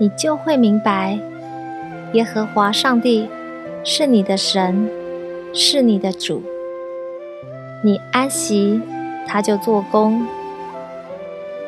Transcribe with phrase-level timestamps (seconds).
[0.00, 1.18] 你就会明白，
[2.14, 3.28] 耶和华上帝
[3.84, 4.88] 是你的神，
[5.52, 6.42] 是你的主。
[7.84, 8.80] 你安息，
[9.26, 10.26] 他就做工。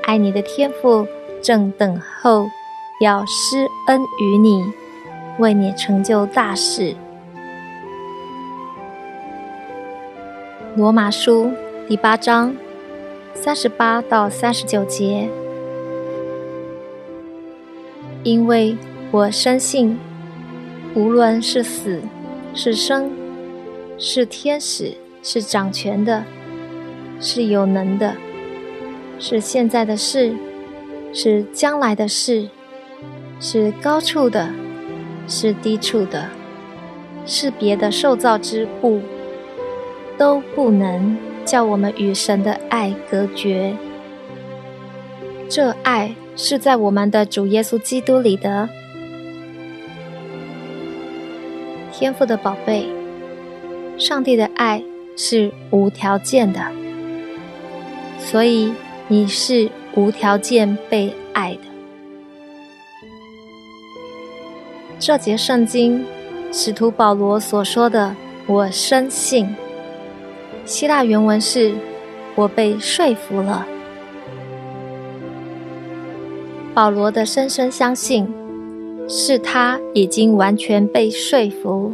[0.05, 1.07] 爱你的天父
[1.43, 2.47] 正等候
[3.03, 4.65] 要施恩于你，
[5.39, 6.97] 为你成就大事。
[10.75, 11.53] 罗马书
[11.87, 12.57] 第八章
[13.35, 15.29] 三十八到三十九节。
[18.25, 18.77] 因为
[19.11, 19.99] 我深信，
[20.95, 22.01] 无论是死
[22.55, 23.11] 是生，
[23.99, 26.23] 是天使是掌权的，
[27.21, 28.15] 是有能的，
[29.19, 30.33] 是现在的事，
[31.13, 32.49] 是将来的事，
[33.41, 34.49] 是高处的，
[35.27, 36.29] 是低处的，
[37.27, 39.01] 是别的受造之物，
[40.17, 43.75] 都不能叫我们与神的爱隔绝。
[45.49, 46.15] 这爱。
[46.35, 48.69] 是在我们的主耶稣基督里的
[51.93, 52.87] 天赋的宝贝，
[53.99, 54.83] 上帝的爱
[55.17, 56.61] 是无条件的，
[58.19, 58.73] 所以
[59.09, 61.61] 你是无条件被爱的。
[64.99, 66.05] 这节圣经，
[66.53, 68.15] 使徒保罗所说的
[68.47, 69.55] “我深信”，
[70.65, 71.75] 希腊原文是
[72.35, 73.67] “我被说服了”。
[76.75, 78.27] 保罗的深深相信，
[79.07, 81.93] 是他已经完全被说服，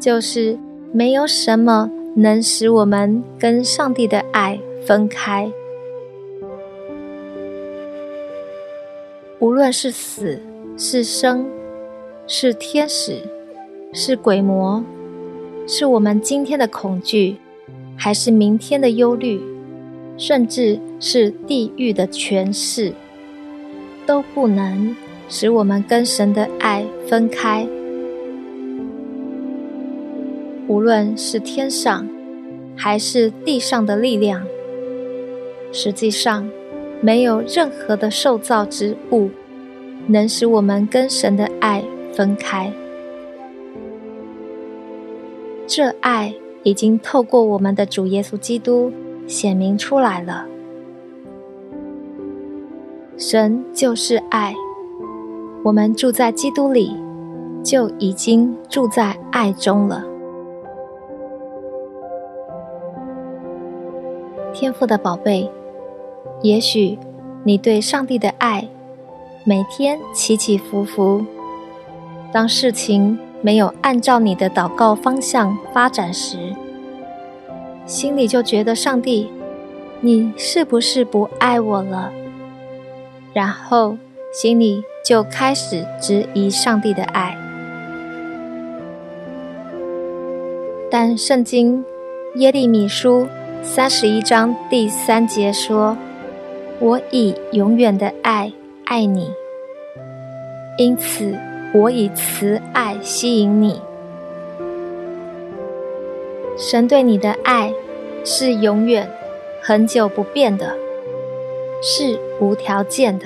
[0.00, 0.58] 就是
[0.92, 5.48] 没有什么能使我们跟上帝的爱分开。
[9.38, 10.40] 无论是死
[10.76, 11.46] 是生，
[12.26, 13.20] 是天使
[13.92, 14.82] 是鬼魔，
[15.68, 17.36] 是我们今天的恐惧，
[17.96, 19.40] 还是明天的忧虑，
[20.16, 22.92] 甚至是地狱的权势。
[24.06, 24.94] 都不能
[25.28, 27.66] 使我们跟神的爱分开。
[30.68, 32.08] 无论是天上
[32.76, 34.46] 还是地上的力量，
[35.72, 36.48] 实际上
[37.00, 39.30] 没有任何的受造之物
[40.06, 42.72] 能使我们跟神的爱分开。
[45.66, 48.92] 这爱已经透过我们的主耶稣基督
[49.26, 50.46] 显明出来了。
[53.18, 54.54] 神就是爱，
[55.62, 56.94] 我们住在基督里，
[57.62, 60.04] 就已经住在爱中了。
[64.52, 65.50] 天赋的宝贝，
[66.42, 66.98] 也许
[67.42, 68.68] 你对上帝的爱
[69.44, 71.24] 每天起起伏伏，
[72.30, 76.54] 当事情没有按照你的祷告方向发展时，
[77.86, 79.30] 心里就觉得上帝，
[80.02, 82.12] 你是不是不爱我了？
[83.36, 83.98] 然后
[84.32, 87.36] 心里就开始质疑上帝的爱，
[90.90, 91.84] 但圣经
[92.36, 93.28] 耶利米书
[93.62, 95.98] 三十一章第三节说
[96.80, 98.50] ：“我以永远的爱
[98.86, 99.30] 爱你，
[100.78, 101.36] 因此
[101.74, 103.78] 我以慈爱吸引你。”
[106.56, 107.70] 神对你的爱
[108.24, 109.06] 是永远、
[109.60, 110.74] 很久不变的。
[111.82, 113.24] 是无条件的，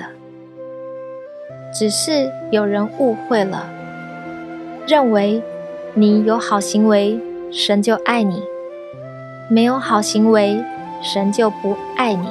[1.73, 3.69] 只是有人误会了，
[4.87, 5.41] 认为
[5.93, 7.19] 你有好行为，
[7.51, 8.41] 神就爱你；
[9.49, 10.63] 没有好行为，
[11.01, 12.29] 神就不爱你。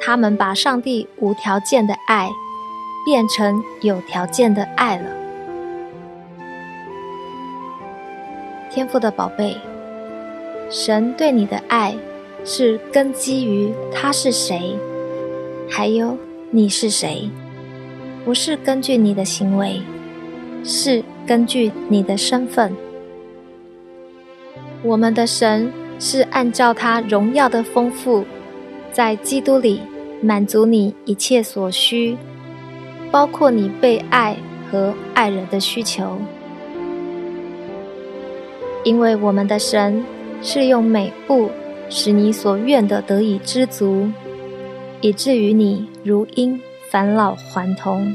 [0.00, 2.30] 他们把上帝无条件的爱
[3.04, 5.10] 变成有条件的爱了。
[8.70, 9.56] 天赋的宝贝，
[10.70, 11.94] 神对你的爱。
[12.48, 14.78] 是根基于他是谁，
[15.68, 16.16] 还有
[16.50, 17.28] 你是谁。
[18.24, 19.80] 不是根据你的行为，
[20.64, 22.74] 是根据你的身份。
[24.82, 28.24] 我们的神是按照他荣耀的丰富，
[28.92, 29.80] 在基督里
[30.20, 32.16] 满足你一切所需，
[33.12, 34.36] 包括你被爱
[34.70, 36.18] 和爱人的需求。
[38.82, 40.04] 因为我们的神
[40.42, 41.48] 是用美物
[41.88, 44.08] 使你所愿的得以知足，
[45.00, 46.60] 以至于你如婴
[46.90, 48.14] 返老还童。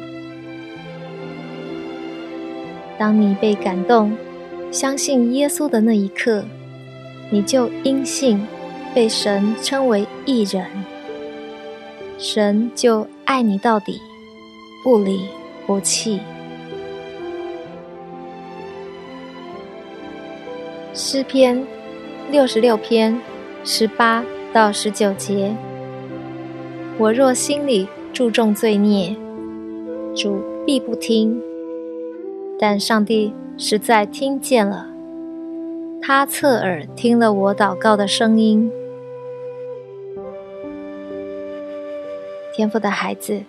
[2.97, 4.15] 当你被感动、
[4.71, 6.43] 相信耶稣的那一刻，
[7.29, 8.45] 你就因信
[8.93, 10.65] 被神称为义人，
[12.17, 13.99] 神就爱你到底，
[14.83, 15.21] 不离
[15.65, 16.19] 不弃。
[20.93, 21.65] 诗篇
[22.29, 23.19] 六十六篇
[23.63, 24.23] 十八
[24.53, 25.55] 到十九节：
[26.97, 29.15] 我若心里注重罪孽，
[30.15, 31.35] 主必不听；
[32.59, 34.87] 但上帝实在听见了，
[36.01, 38.69] 他侧耳听了我祷告的声音。
[42.53, 43.41] 天父的孩子，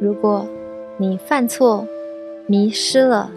[0.00, 0.46] 如果
[0.96, 1.86] 你犯错、
[2.46, 3.30] 迷失了，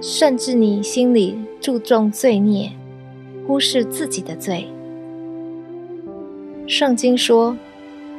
[0.00, 2.70] 甚至你心里注重罪孽，
[3.46, 4.68] 忽视自己的罪。
[6.66, 7.56] 圣经说，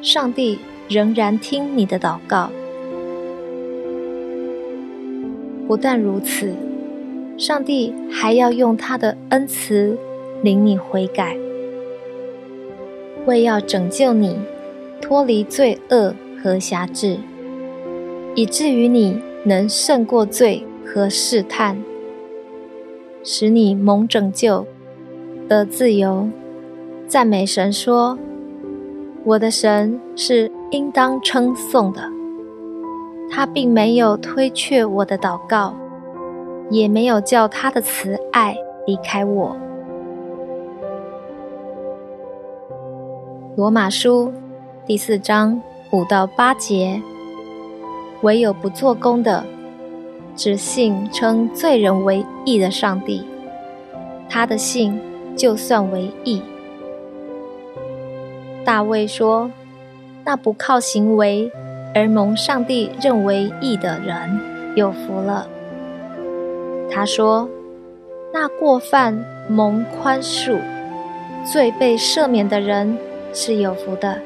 [0.02, 0.60] 上帝
[0.90, 2.50] 仍然听你的祷告。
[5.68, 6.54] 不但如此，
[7.38, 9.98] 上帝还要用他的恩慈
[10.42, 11.38] 领你悔改，
[13.26, 14.40] 为要拯救你
[15.00, 16.14] 脱离罪恶
[16.44, 17.18] 和辖制，
[18.36, 20.66] 以至于你能胜过罪。
[20.84, 21.82] 和试探，
[23.24, 24.68] 使你蒙拯救
[25.48, 26.28] 得自由。
[27.08, 28.20] 赞美神说
[29.24, 32.02] ：“我的神是应当称颂的，
[33.30, 35.76] 他并没有推却我的祷告，
[36.70, 38.58] 也没有叫他的慈爱
[38.88, 39.56] 离开我。”
[43.56, 44.34] 罗马书
[44.86, 47.00] 第四章五到八节：
[48.22, 49.44] 唯有不做工的。
[50.34, 53.22] 只信称罪人为义的上帝，
[54.30, 54.98] 他的信
[55.36, 56.42] 就算为义。
[58.66, 59.50] 大卫说
[60.26, 61.52] ：“那不靠行为
[61.94, 64.40] 而蒙上帝认为义的人
[64.76, 65.48] 有福了。”
[66.92, 67.50] 他说
[68.34, 70.60] ：“那过犯蒙宽恕、
[71.46, 72.98] 罪被赦免的人
[73.34, 74.20] 是有福的。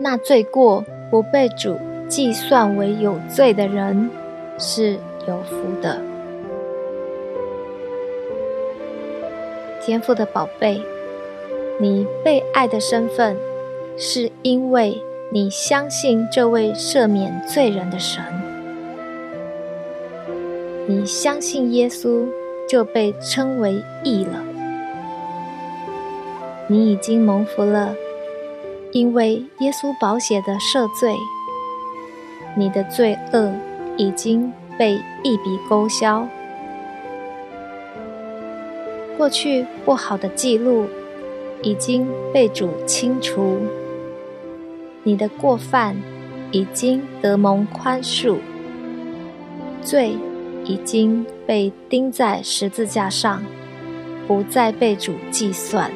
[0.00, 1.76] 那罪过不被主
[2.08, 4.08] 计算为有罪的人。”
[4.60, 6.00] 是有福的，
[9.80, 10.82] 天父的宝贝，
[11.78, 13.36] 你被爱的身份，
[13.96, 15.00] 是因为
[15.32, 18.22] 你相信这位赦免罪人的神。
[20.86, 22.26] 你相信耶稣，
[22.68, 24.42] 就被称为义了。
[26.66, 27.94] 你已经蒙福了，
[28.92, 31.14] 因为耶稣宝血的赦罪，
[32.56, 33.52] 你的罪恶。
[34.00, 34.92] 已经被
[35.24, 36.24] 一笔勾销，
[39.16, 40.86] 过去不好的记录
[41.62, 43.58] 已经被主清除，
[45.02, 45.96] 你的过犯
[46.50, 48.36] 已经得蒙宽恕，
[49.82, 50.16] 罪
[50.64, 53.42] 已经被钉在十字架上，
[54.26, 55.90] 不再被主计算。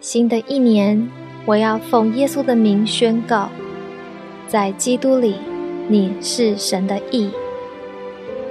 [0.00, 1.08] 新的一年，
[1.44, 3.50] 我要奉耶稣的名宣告。
[4.46, 5.34] 在基督里，
[5.88, 7.28] 你是神的义；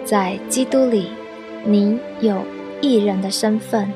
[0.05, 1.07] 在基督里，
[1.65, 2.43] 你有
[2.81, 3.91] 艺人的身份。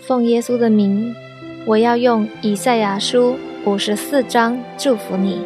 [0.00, 1.14] 奉耶稣的名，
[1.66, 5.40] 我要用以赛亚书五十四章祝福你：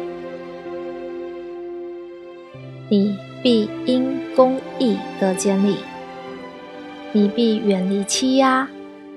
[2.89, 5.75] 你必因公义得建立，
[7.11, 8.67] 你必远离欺压，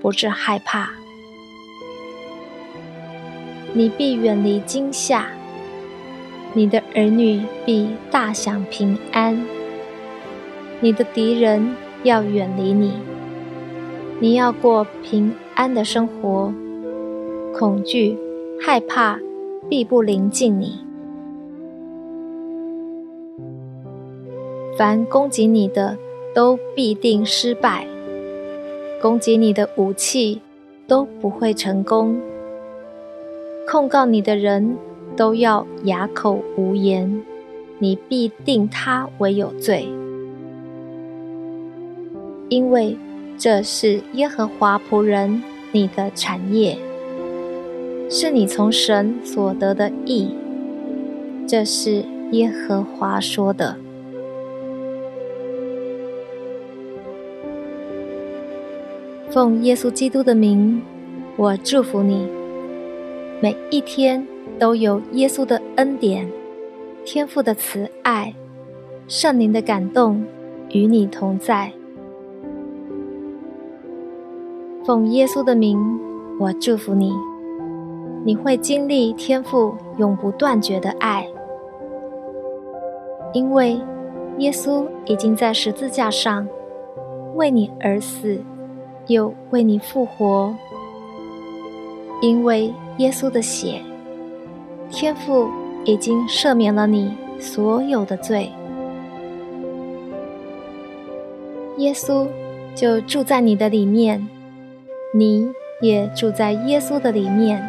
[0.02, 0.90] 不致害怕。
[3.72, 5.28] 你必远离惊吓，
[6.52, 9.46] 你的儿女必大享平安，
[10.80, 12.92] 你的敌人要远离你，
[14.20, 16.52] 你要过平安的生活，
[17.52, 18.16] 恐惧、
[18.60, 19.18] 害怕
[19.68, 20.78] 必不临近你。
[24.76, 25.98] 凡攻击你的，
[26.32, 27.84] 都必定失败；
[29.02, 30.40] 攻击你的武器
[30.86, 32.20] 都不会成功。
[33.68, 34.76] 控告你的人
[35.16, 37.20] 都要哑口无言，
[37.80, 39.88] 你必定他为有罪，
[42.48, 42.96] 因为
[43.36, 46.78] 这是耶和华仆人你的产业。
[48.10, 50.30] 是你从神所得的义。
[51.46, 53.76] 这是耶和华说的。
[59.30, 60.82] 奉耶稣基督的名，
[61.36, 62.26] 我祝福你，
[63.42, 64.26] 每一天
[64.58, 66.26] 都有耶稣的恩典、
[67.04, 68.34] 天父的慈爱、
[69.06, 70.24] 圣灵的感动
[70.70, 71.70] 与你同在。
[74.88, 75.78] 奉耶稣的名，
[76.40, 77.12] 我祝福你，
[78.24, 81.28] 你会经历天父永不断绝的爱，
[83.34, 83.78] 因为
[84.38, 86.48] 耶稣已经在十字架上
[87.34, 88.40] 为你而死。
[89.08, 90.54] 又为你复活，
[92.22, 93.82] 因为耶稣的血，
[94.90, 95.48] 天父
[95.84, 98.50] 已经赦免了你所有的罪。
[101.76, 102.26] 耶稣
[102.74, 104.26] 就住在你的里面，
[105.12, 105.50] 你
[105.80, 107.62] 也住在耶稣的里面，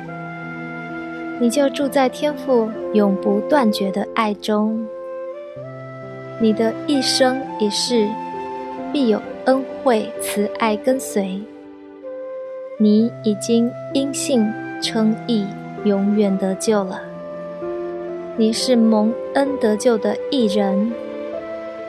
[1.39, 4.87] 你就住在天父永不断绝的爱中。
[6.39, 8.07] 你的一生一世
[8.93, 9.21] 必有。
[9.45, 11.41] 恩惠慈爱跟随
[12.77, 14.45] 你，已经因信
[14.79, 15.43] 称义，
[15.85, 17.01] 永远得救了。
[18.37, 20.93] 你是蒙恩得救的义人，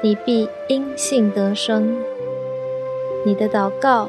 [0.00, 1.94] 你必因信得生。
[3.26, 4.08] 你的祷告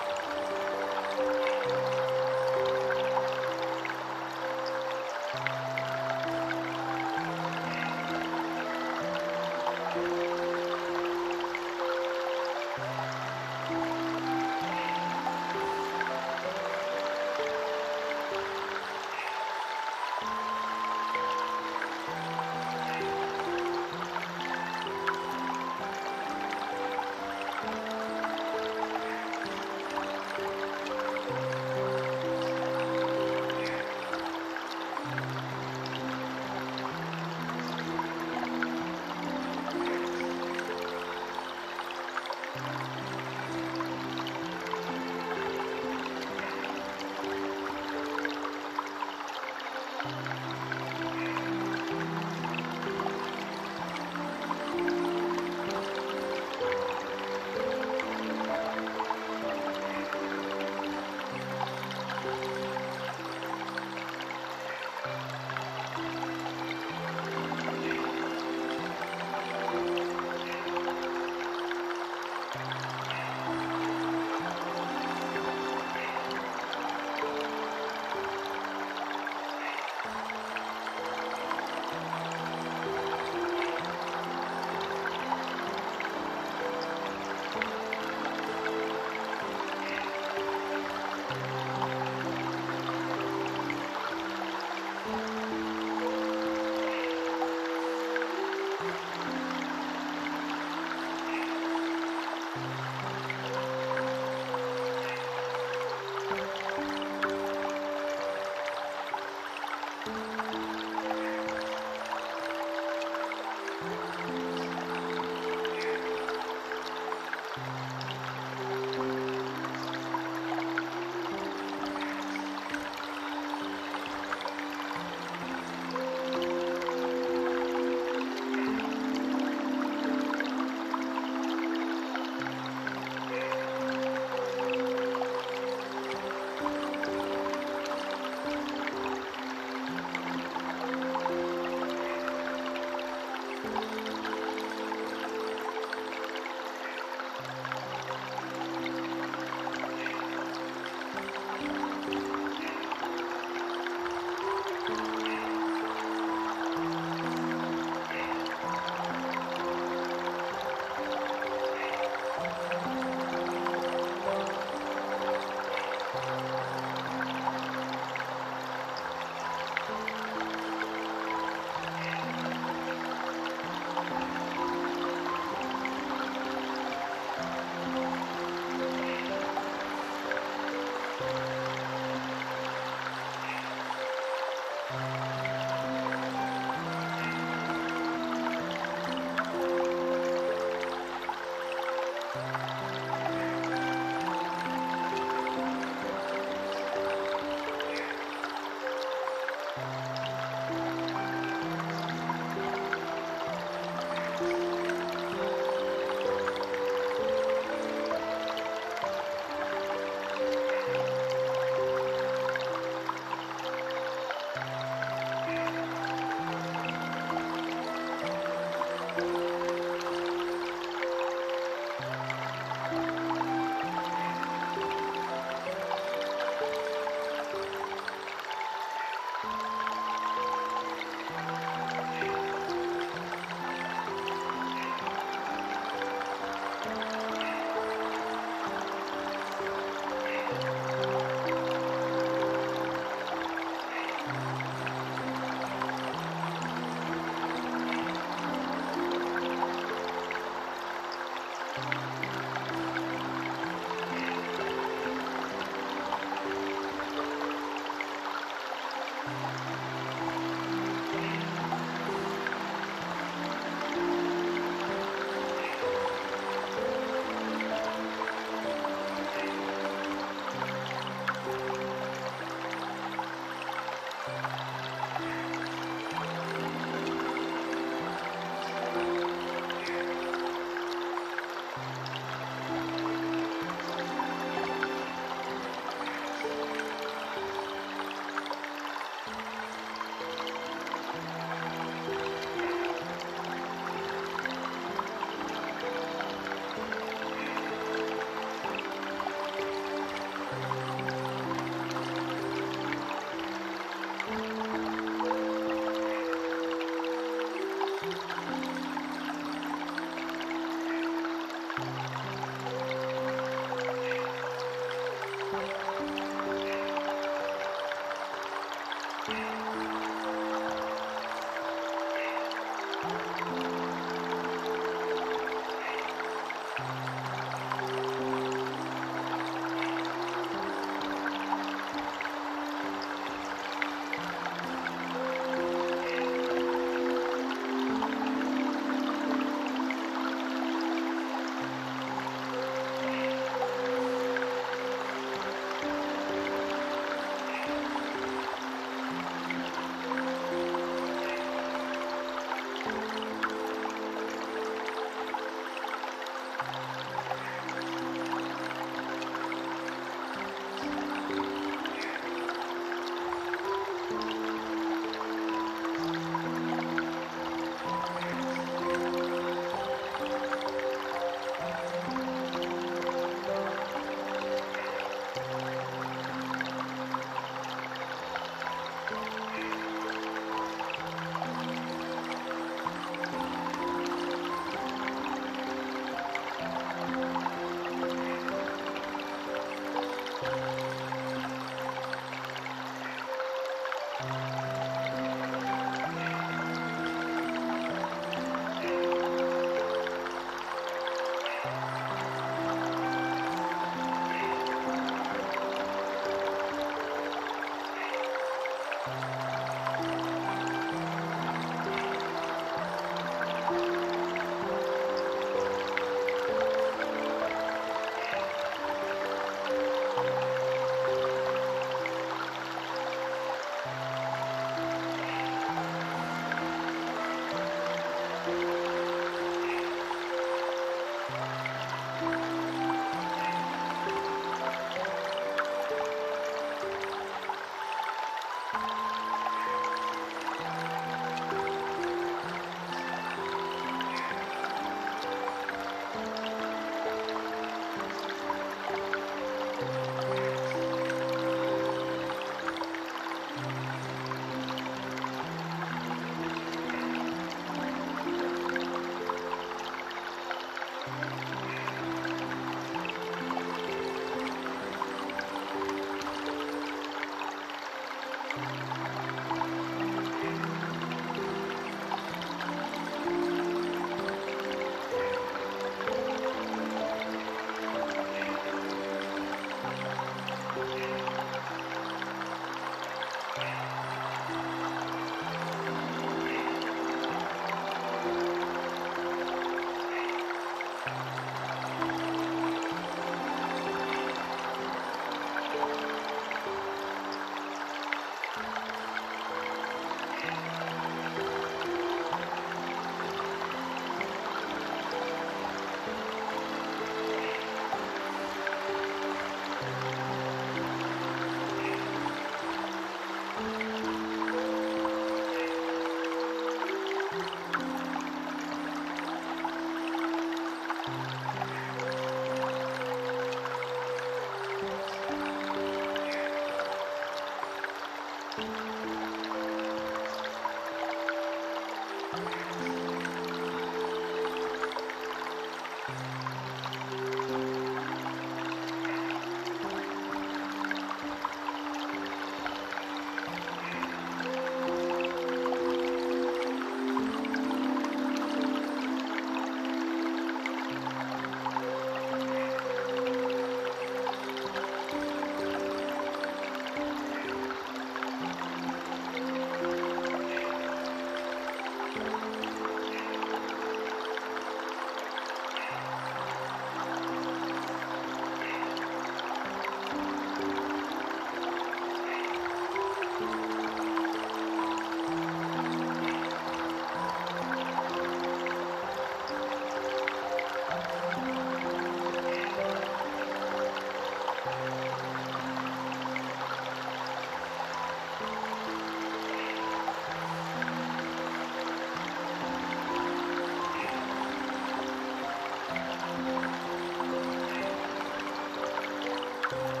[599.71, 600.00] Bye.